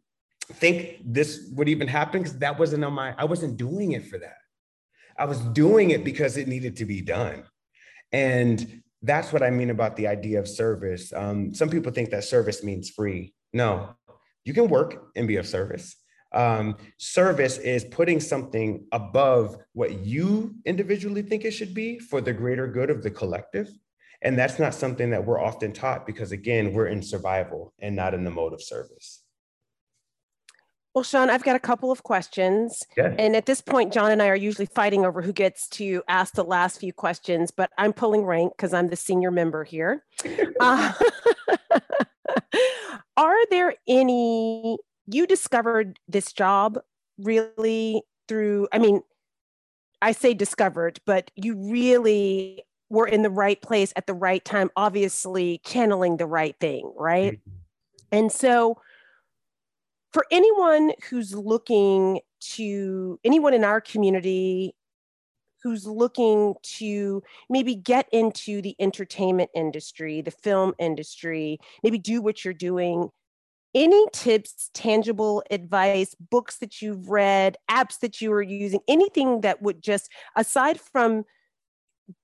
[0.54, 3.14] think this would even happen because that wasn't on my.
[3.20, 4.38] I wasn't doing it for that.
[5.16, 7.44] I was doing it because it needed to be done.
[8.12, 11.14] And that's what I mean about the idea of service.
[11.14, 13.36] Um, some people think that service means free.
[13.54, 13.96] No,
[14.46, 15.96] you can work and be of service.
[16.34, 22.34] Um, service is putting something above what you individually think it should be for the
[22.34, 23.70] greater good of the collective.
[24.22, 28.14] And that's not something that we're often taught because, again, we're in survival and not
[28.14, 29.24] in the mode of service.
[30.94, 32.84] Well, Sean, I've got a couple of questions.
[32.98, 33.16] Yeah.
[33.18, 36.34] And at this point, John and I are usually fighting over who gets to ask
[36.34, 40.04] the last few questions, but I'm pulling rank because I'm the senior member here.
[40.60, 40.92] uh,
[43.22, 46.80] are there any, you discovered this job
[47.20, 49.02] really through, I mean,
[50.02, 54.72] I say discovered, but you really were in the right place at the right time,
[54.76, 57.34] obviously channeling the right thing, right?
[57.34, 57.58] Mm-hmm.
[58.12, 58.82] And so,
[60.12, 62.22] for anyone who's looking
[62.56, 64.74] to, anyone in our community
[65.64, 72.44] who's looking to maybe get into the entertainment industry, the film industry, maybe do what
[72.44, 73.10] you're doing.
[73.74, 79.62] Any tips, tangible advice, books that you've read, apps that you are using, anything that
[79.62, 81.24] would just, aside from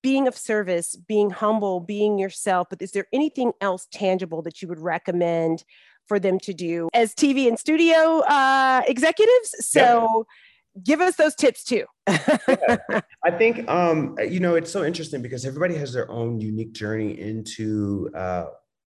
[0.02, 4.68] being of service, being humble, being yourself, but is there anything else tangible that you
[4.68, 5.64] would recommend
[6.06, 9.54] for them to do as TV and studio uh, executives?
[9.60, 10.26] So,
[10.84, 11.84] give us those tips too.
[12.08, 12.78] yeah.
[13.24, 17.18] I think um, you know it's so interesting because everybody has their own unique journey
[17.20, 18.46] into uh,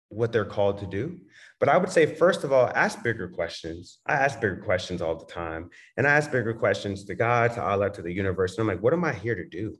[0.08, 1.18] what they're called to do.
[1.58, 3.98] But I would say, first of all, ask bigger questions.
[4.06, 7.62] I ask bigger questions all the time, and I ask bigger questions to God, to
[7.62, 8.56] Allah, to the universe.
[8.56, 9.76] And I'm like, what am I here to do?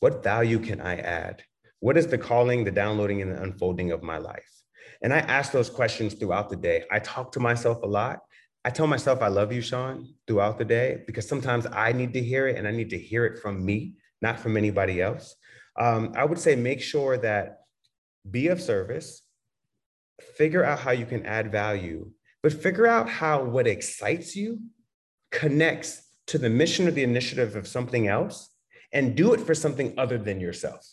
[0.00, 1.42] What value can I add?
[1.80, 4.48] What is the calling, the downloading, and the unfolding of my life?
[5.02, 6.84] And I ask those questions throughout the day.
[6.90, 8.20] I talk to myself a lot
[8.64, 12.22] I tell myself I love you, Sean, throughout the day because sometimes I need to
[12.22, 15.34] hear it and I need to hear it from me, not from anybody else.
[15.78, 17.62] Um, I would say make sure that
[18.30, 19.22] be of service,
[20.36, 22.10] figure out how you can add value,
[22.42, 24.60] but figure out how what excites you
[25.32, 28.50] connects to the mission or the initiative of something else
[28.92, 30.86] and do it for something other than yourself.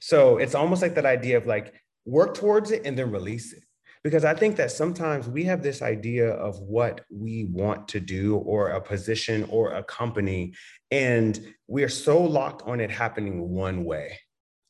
[0.00, 3.63] So it's almost like that idea of like work towards it and then release it
[4.04, 8.36] because I think that sometimes we have this idea of what we want to do
[8.36, 10.52] or a position or a company,
[10.90, 14.20] and we are so locked on it happening one way.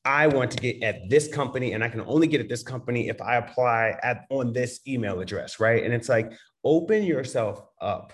[0.05, 3.09] I want to get at this company and I can only get at this company
[3.09, 5.83] if I apply at on this email address, right?
[5.83, 8.13] And it's like open yourself up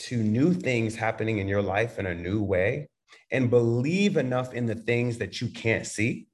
[0.00, 2.88] to new things happening in your life in a new way
[3.30, 6.26] and believe enough in the things that you can't see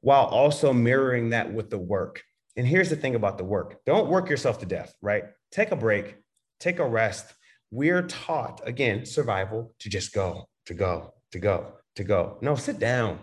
[0.00, 2.22] while also mirroring that with the work.
[2.56, 3.84] And here's the thing about the work.
[3.84, 5.24] Don't work yourself to death, right?
[5.52, 6.16] Take a break,
[6.60, 7.34] take a rest.
[7.70, 12.38] We're taught again, survival to just go, to go, to go, to go.
[12.40, 13.18] No, sit down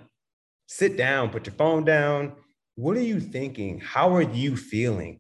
[0.68, 2.34] Sit down, put your phone down.
[2.76, 3.80] What are you thinking?
[3.80, 5.20] How are you feeling?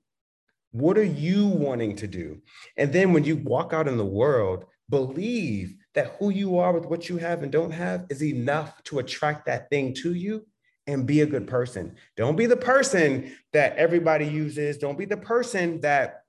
[0.71, 2.41] What are you wanting to do?
[2.77, 6.85] And then when you walk out in the world, believe that who you are with
[6.85, 10.47] what you have and don't have is enough to attract that thing to you
[10.87, 11.95] and be a good person.
[12.17, 14.77] Don't be the person that everybody uses.
[14.77, 16.23] Don't be the person that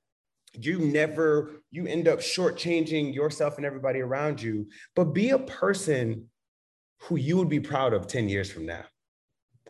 [0.56, 6.30] you never you end up shortchanging yourself and everybody around you but be a person
[7.00, 8.84] who you would be proud of 10 years from now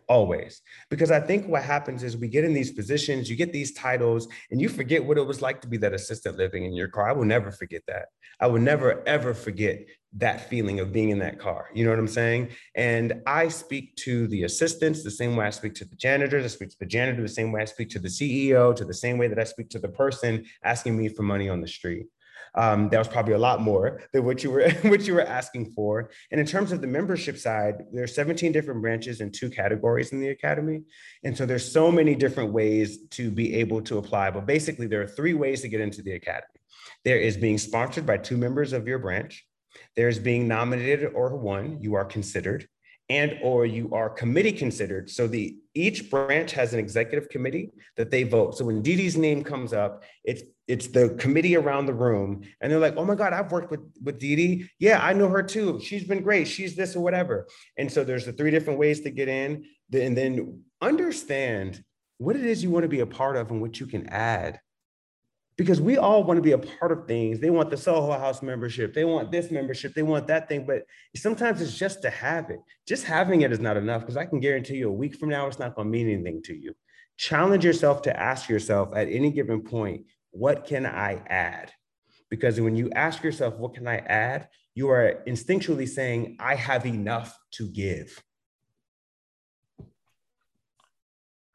[0.09, 0.63] always.
[0.91, 4.29] Because I think what happens is we get in these positions, you get these titles,
[4.51, 7.09] and you forget what it was like to be that assistant living in your car.
[7.09, 8.07] I will never forget that.
[8.41, 11.69] I will never, ever forget that feeling of being in that car.
[11.75, 12.51] You know what I'm saying?
[12.75, 16.45] And I speak to the assistants the same way I speak to the janitors.
[16.45, 18.95] I speak to the janitor the same way I speak to the CEO, to the
[18.95, 22.07] same way that I speak to the person asking me for money on the street.
[22.57, 25.73] Um, that was probably a lot more than what you were what you were asking
[25.73, 26.11] for.
[26.31, 30.13] And in terms of the membership side, there are 17 different branches and two categories
[30.13, 30.83] in the academy.
[31.25, 34.31] And so there's so many different ways to be able to apply.
[34.31, 36.47] But basically, there are three ways to get into the academy.
[37.05, 39.45] There is being sponsored by two members of your branch.
[39.97, 42.69] There's being nominated or won, you are considered
[43.11, 45.11] and or you are committee considered.
[45.11, 48.57] So the each branch has an executive committee that they vote.
[48.57, 52.73] So when Dee Dee's name comes up, it's it's the committee around the room, and
[52.73, 54.71] they're like, "Oh my God, I've worked with with Dee Dee.
[54.79, 55.81] Yeah, I know her too.
[55.81, 56.49] She's been great.
[56.49, 60.17] She's this or whatever." And so there's the three different ways to get in, and
[60.17, 61.85] then understand
[62.19, 64.61] what it is you want to be a part of and what you can add
[65.57, 67.39] because we all want to be a part of things.
[67.39, 70.85] They want the Soho House membership, they want this membership, they want that thing, but
[71.17, 72.61] sometimes it's just to have it.
[72.87, 75.47] Just having it is not enough because I can guarantee you a week from now,
[75.47, 76.75] it's not going to mean anything to you.
[77.17, 81.71] Challenge yourself to ask yourself at any given point, what can I add?
[82.29, 84.49] Because when you ask yourself, what can I add?
[84.75, 88.21] You are instinctually saying, I have enough to give.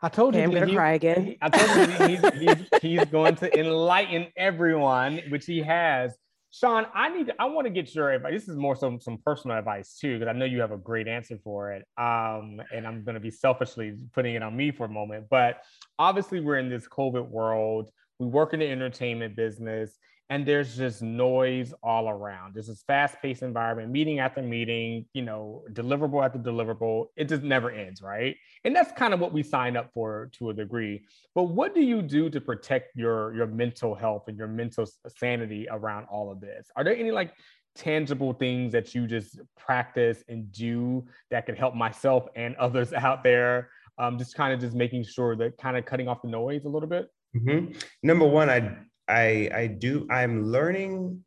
[0.02, 0.42] I told you.
[0.42, 1.36] I'm going to cry again.
[1.42, 6.16] I told you he's, he's, he's, going to enlighten everyone, which he has.
[6.52, 7.32] Sean, I need.
[7.38, 8.34] I want to get your advice.
[8.34, 11.08] This is more some some personal advice too, because I know you have a great
[11.08, 11.86] answer for it.
[11.98, 15.28] Um, and I'm going to be selfishly putting it on me for a moment.
[15.30, 15.62] But
[16.00, 17.92] obviously, we're in this COVID world.
[18.20, 19.98] We work in the entertainment business,
[20.30, 22.54] and there's just noise all around.
[22.54, 27.08] There's this fast-paced environment, meeting after meeting, you know, deliverable after deliverable.
[27.16, 28.36] It just never ends, right?
[28.64, 31.04] And that's kind of what we sign up for to a degree.
[31.34, 34.86] But what do you do to protect your your mental health and your mental
[35.18, 36.68] sanity around all of this?
[36.76, 37.34] Are there any like
[37.76, 43.24] tangible things that you just practice and do that can help myself and others out
[43.24, 43.70] there?
[43.98, 46.70] Um, just kind of just making sure that kind of cutting off the noise a
[46.70, 47.10] little bit.
[47.36, 47.78] Mm-hmm.
[48.04, 48.78] Number one, I
[49.10, 51.24] I I do I'm learning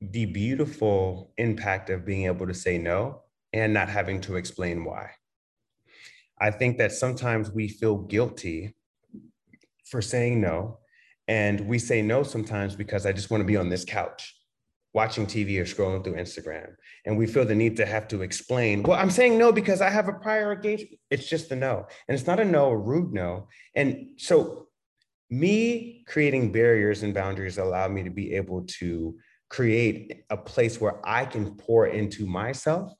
[0.00, 5.10] the beautiful impact of being able to say no and not having to explain why.
[6.40, 8.76] I think that sometimes we feel guilty
[9.86, 10.78] for saying no.
[11.26, 14.34] And we say no sometimes because I just want to be on this couch
[14.94, 16.70] watching TV or scrolling through Instagram.
[17.04, 19.90] And we feel the need to have to explain, well, I'm saying no because I
[19.90, 21.00] have a prior engagement.
[21.10, 21.86] It's just a no.
[22.08, 23.48] And it's not a no, a rude no.
[23.74, 24.67] And so
[25.30, 29.16] me creating barriers and boundaries allow me to be able to
[29.50, 32.92] create a place where I can pour into myself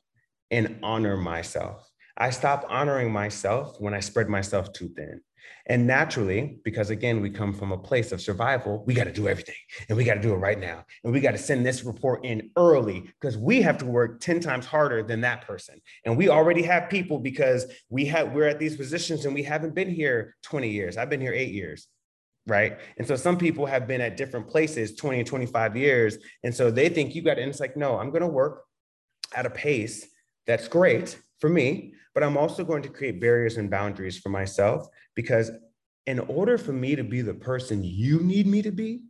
[0.50, 1.88] and honor myself.
[2.16, 5.20] I stop honoring myself when I spread myself too thin.
[5.66, 9.28] And naturally, because again, we come from a place of survival, we got to do
[9.28, 9.54] everything
[9.88, 10.84] and we got to do it right now.
[11.04, 14.40] And we got to send this report in early because we have to work 10
[14.40, 15.80] times harder than that person.
[16.04, 19.74] And we already have people because we have we're at these positions and we haven't
[19.74, 20.96] been here 20 years.
[20.96, 21.86] I've been here 8 years
[22.48, 22.78] right?
[22.96, 26.16] And so some people have been at different places 20 and 25 years.
[26.42, 27.42] And so they think you got it.
[27.42, 28.64] And it's like, no, I'm going to work
[29.34, 30.08] at a pace
[30.46, 34.88] that's great for me, but I'm also going to create barriers and boundaries for myself
[35.14, 35.50] because
[36.06, 39.02] in order for me to be the person you need me to be,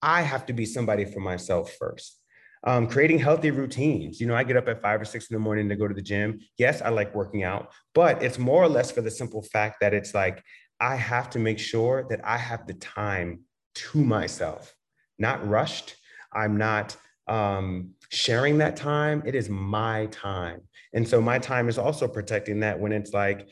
[0.00, 2.18] I have to be somebody for myself first.
[2.64, 4.20] Um, creating healthy routines.
[4.20, 5.94] You know, I get up at five or six in the morning to go to
[5.94, 6.40] the gym.
[6.58, 9.92] Yes, I like working out, but it's more or less for the simple fact that
[9.92, 10.42] it's like
[10.80, 13.40] I have to make sure that I have the time
[13.74, 14.74] to myself,
[15.18, 15.96] not rushed.
[16.32, 16.96] I'm not
[17.28, 19.22] um, sharing that time.
[19.24, 20.62] It is my time.
[20.92, 23.48] And so my time is also protecting that when it's like,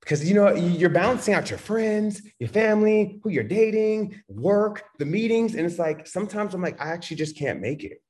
[0.00, 5.04] because you know you're balancing out your friends your family who you're dating work the
[5.04, 8.02] meetings and it's like sometimes i'm like i actually just can't make it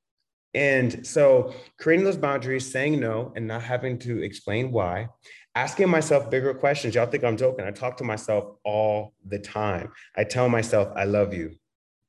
[0.55, 5.07] and so creating those boundaries saying no and not having to explain why
[5.55, 9.91] asking myself bigger questions y'all think i'm joking i talk to myself all the time
[10.15, 11.51] i tell myself i love you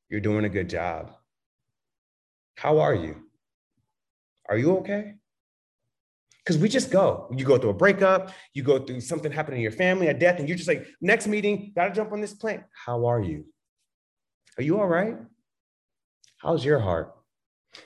[0.08, 1.12] you're doing a good job
[2.56, 3.16] how are you
[4.48, 5.14] are you okay
[6.44, 7.26] because we just go.
[7.34, 10.38] You go through a breakup, you go through something happening in your family, a death,
[10.38, 12.62] and you're just like, next meeting, gotta jump on this plane.
[12.84, 13.46] How are you?
[14.58, 15.16] Are you all right?
[16.36, 17.14] How's your heart?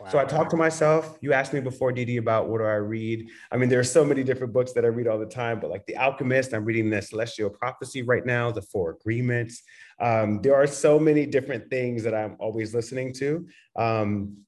[0.01, 0.09] Wow.
[0.09, 1.19] So I talk to myself.
[1.21, 3.29] You asked me before, Dee Dee, about what do I read.
[3.51, 5.71] I mean, there are so many different books that I read all the time, but
[5.71, 9.63] like The Alchemist, I'm reading The Celestial Prophecy right now, The Four Agreements.
[10.01, 13.49] Um, there are so many different things that I'm always listening to.
[13.77, 14.39] Um,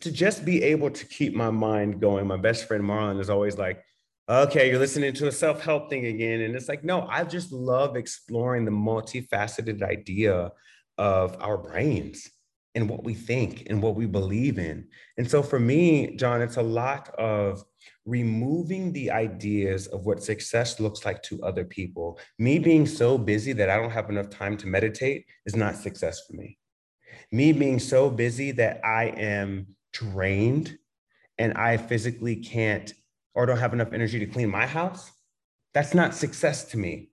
[0.00, 2.26] to just be able to keep my mind going.
[2.26, 3.84] My best friend Marlon is always like,
[4.28, 6.40] okay, you're listening to a self help thing again.
[6.40, 10.52] And it's like, no, I just love exploring the multifaceted idea
[10.98, 12.30] of our brains
[12.74, 14.86] and what we think and what we believe in.
[15.18, 17.62] And so for me, John, it's a lot of
[18.06, 22.18] removing the ideas of what success looks like to other people.
[22.38, 26.22] Me being so busy that I don't have enough time to meditate is not success
[26.26, 26.58] for me.
[27.30, 30.78] Me being so busy that I am drained
[31.38, 32.92] and I physically can't
[33.34, 35.10] or don't have enough energy to clean my house,
[35.74, 37.11] that's not success to me.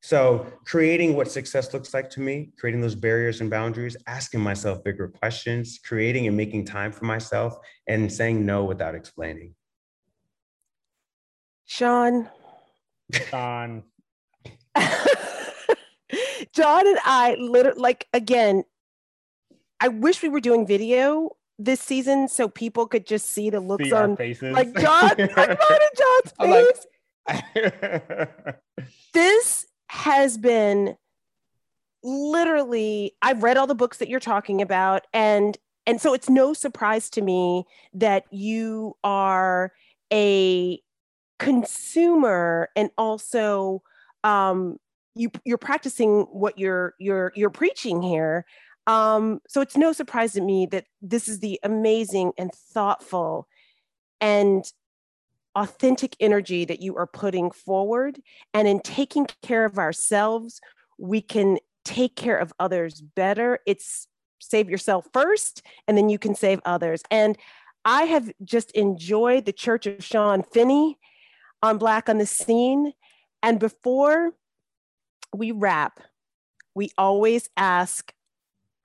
[0.00, 4.84] So, creating what success looks like to me, creating those barriers and boundaries, asking myself
[4.84, 7.56] bigger questions, creating and making time for myself,
[7.88, 9.54] and saying no without explaining.
[11.64, 12.28] Sean.
[13.12, 13.82] Sean.
[16.54, 18.62] John and I literally, like, again,
[19.80, 23.84] I wish we were doing video this season so people could just see the looks
[23.84, 24.54] see on faces.
[24.54, 25.58] like John, like
[25.96, 26.86] John's face.
[27.26, 28.58] Like...
[29.12, 30.96] this has been
[32.02, 36.52] literally I've read all the books that you're talking about and and so it's no
[36.52, 37.64] surprise to me
[37.94, 39.72] that you are
[40.12, 40.80] a
[41.38, 43.82] consumer and also
[44.22, 44.78] um
[45.18, 48.46] you you're practicing what you're you're you're preaching here.
[48.86, 53.46] Um, so it's no surprise to me that this is the amazing and thoughtful
[54.20, 54.64] and
[55.58, 58.20] authentic energy that you are putting forward.
[58.54, 60.60] And in taking care of ourselves,
[60.98, 63.58] we can take care of others better.
[63.66, 64.06] It's
[64.40, 67.02] save yourself first, and then you can save others.
[67.10, 67.36] And
[67.84, 70.96] I have just enjoyed the Church of Sean Finney
[71.62, 72.92] on Black on the Scene.
[73.42, 74.32] And before
[75.34, 76.00] we wrap,
[76.74, 78.12] we always ask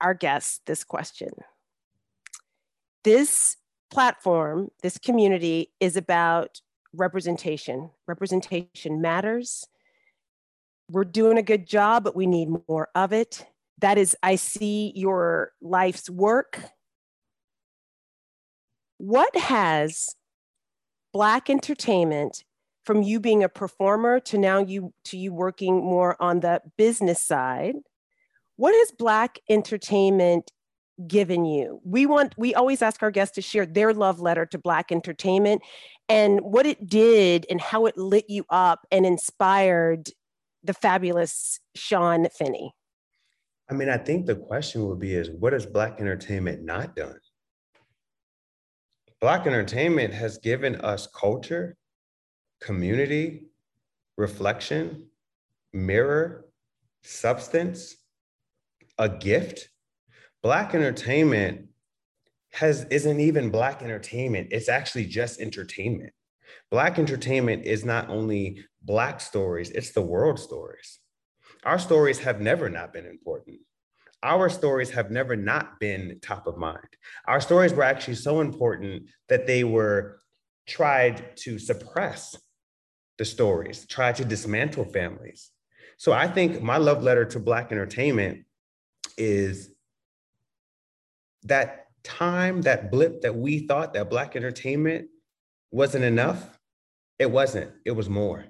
[0.00, 1.30] our guests this question.
[3.04, 3.56] This
[3.92, 6.60] platform, this community is about
[6.94, 7.90] representation.
[8.06, 9.66] Representation matters.
[10.90, 13.46] We're doing a good job, but we need more of it.
[13.78, 16.60] That is, I see your life's work.
[18.98, 20.14] What has
[21.12, 22.44] Black entertainment
[22.84, 27.20] from you being a performer to now you to you working more on the business
[27.20, 27.76] side
[28.56, 30.50] what has Black entertainment
[31.06, 31.80] given you?
[31.84, 35.62] We want, we always ask our guests to share their love letter to Black entertainment
[36.08, 40.08] and what it did and how it lit you up and inspired
[40.62, 42.72] the fabulous Sean Finney.
[43.70, 47.18] I mean, I think the question would be is what has Black entertainment not done?
[49.20, 51.76] Black entertainment has given us culture,
[52.60, 53.46] community,
[54.18, 55.06] reflection,
[55.72, 56.44] mirror,
[57.02, 57.96] substance,
[58.98, 59.70] a gift.
[60.44, 61.68] Black entertainment
[62.52, 64.48] has isn't even black entertainment.
[64.50, 66.12] It's actually just entertainment.
[66.70, 71.00] Black entertainment is not only black stories, it's the world stories.
[71.64, 73.56] Our stories have never not been important.
[74.22, 76.88] Our stories have never not been top of mind.
[77.26, 80.18] Our stories were actually so important that they were
[80.68, 82.36] tried to suppress
[83.16, 85.52] the stories, tried to dismantle families.
[85.96, 88.44] So I think my love letter to Black entertainment
[89.16, 89.73] is
[91.44, 95.08] that time, that blip that we thought that Black entertainment
[95.70, 96.58] wasn't enough,
[97.18, 97.70] it wasn't.
[97.84, 98.44] It was more.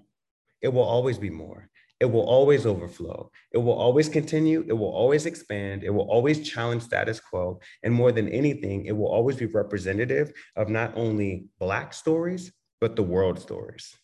[0.62, 1.68] It will always be more.
[2.00, 3.30] It will always overflow.
[3.52, 4.64] It will always continue.
[4.66, 5.84] It will always expand.
[5.84, 7.60] It will always challenge status quo.
[7.82, 12.96] And more than anything, it will always be representative of not only Black stories, but
[12.96, 13.96] the world stories.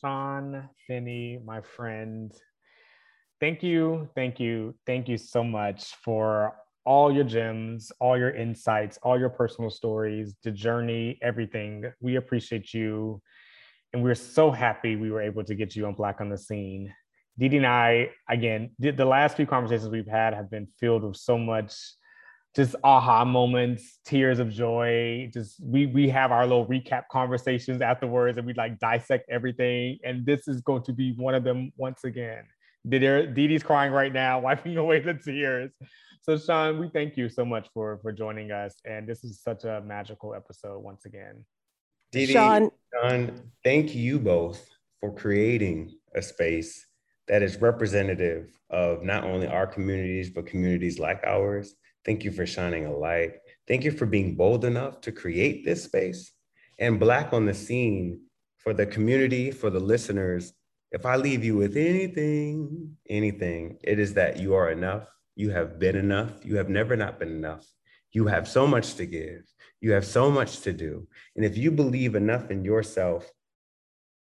[0.00, 2.32] Sean Finney, my friend,
[3.42, 6.54] thank you, thank you, thank you so much for
[6.86, 11.92] all your gems, all your insights, all your personal stories, the journey, everything.
[12.00, 13.20] We appreciate you.
[13.92, 16.94] and we're so happy we were able to get you on Black on the Scene.
[17.36, 21.16] Dee Dee and I, again, the last few conversations we've had have been filled with
[21.16, 21.74] so much
[22.54, 25.28] just aha moments, tears of joy.
[25.34, 29.98] Just we we have our little recap conversations afterwards, and we like dissect everything.
[30.04, 32.44] And this is going to be one of them once again.
[32.88, 32.98] Dee
[33.48, 35.70] Dee's crying right now, wiping away the tears.
[36.22, 39.64] So Sean, we thank you so much for for joining us, and this is such
[39.64, 41.44] a magical episode once again.
[42.12, 44.68] Dee Dee, Sean, Sean, thank you both
[45.00, 46.86] for creating a space
[47.28, 51.74] that is representative of not only our communities but communities like ours
[52.04, 53.34] Thank you for shining a light.
[53.68, 56.32] Thank you for being bold enough to create this space.
[56.78, 58.22] And Black on the Scene
[58.58, 60.52] for the community, for the listeners.
[60.92, 65.08] If I leave you with anything, anything, it is that you are enough.
[65.36, 66.30] You have been enough.
[66.44, 67.66] You have never not been enough.
[68.12, 69.42] You have so much to give.
[69.80, 71.08] You have so much to do.
[71.34, 73.30] And if you believe enough in yourself,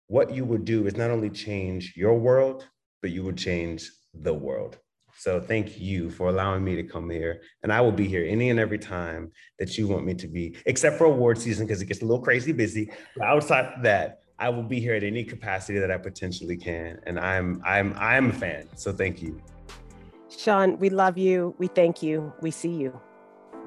[0.08, 2.68] what you would do is not only change your world,
[3.00, 4.80] but you would change the world.
[5.18, 7.42] So thank you for allowing me to come here.
[7.62, 10.58] And I will be here any and every time that you want me to be,
[10.66, 12.92] except for award season, because it gets a little crazy busy.
[13.16, 17.00] But outside of that, I will be here at any capacity that I potentially can.
[17.04, 18.68] And I'm I'm I'm a fan.
[18.76, 19.42] So thank you.
[20.30, 21.56] Sean, we love you.
[21.58, 22.34] We thank you.
[22.42, 23.00] We see you.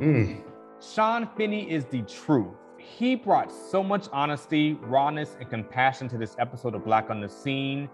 [0.01, 0.43] Mm.
[0.81, 2.55] Sean Finney is the truth.
[2.79, 7.29] He brought so much honesty, rawness, and compassion to this episode of Black on the
[7.29, 7.89] Scene.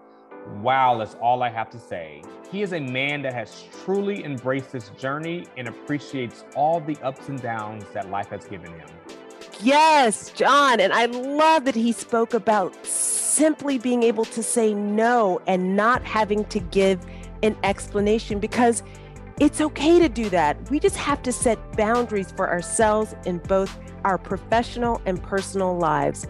[0.61, 2.21] Wow, that's all I have to say.
[2.51, 7.29] He is a man that has truly embraced this journey and appreciates all the ups
[7.29, 8.87] and downs that life has given him.
[9.61, 10.79] Yes, John.
[10.79, 16.03] And I love that he spoke about simply being able to say no and not
[16.03, 17.05] having to give
[17.43, 18.83] an explanation because
[19.39, 20.69] it's okay to do that.
[20.69, 26.27] We just have to set boundaries for ourselves in both our professional and personal lives.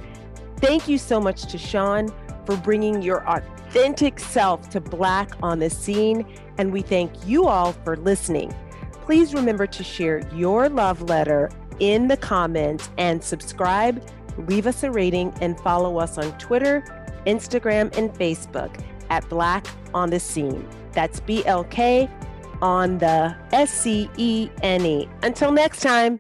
[0.57, 2.11] Thank you so much to Sean
[2.45, 6.26] for bringing your authentic self to Black on the Scene.
[6.57, 8.55] And we thank you all for listening.
[9.03, 14.05] Please remember to share your love letter in the comments and subscribe,
[14.47, 16.84] leave us a rating, and follow us on Twitter,
[17.26, 20.67] Instagram, and Facebook at Black on the Scene.
[20.91, 22.09] That's B L K
[22.61, 25.09] on the S C E N E.
[25.23, 26.19] Until next time.